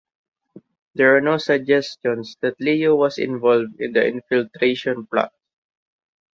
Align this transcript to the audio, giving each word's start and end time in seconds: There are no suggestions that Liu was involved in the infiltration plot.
There 0.95 1.15
are 1.15 1.21
no 1.21 1.37
suggestions 1.37 2.35
that 2.41 2.59
Liu 2.59 2.95
was 2.95 3.19
involved 3.19 3.79
in 3.79 3.93
the 3.93 4.03
infiltration 4.03 5.05
plot. 5.05 5.31